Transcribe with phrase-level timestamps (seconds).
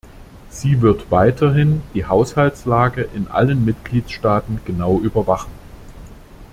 [0.49, 5.51] Sie wird weiterhin die Haushaltslage in allen Mitgliedstaaten genau überwachen.